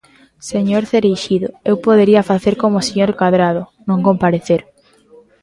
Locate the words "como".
2.61-2.75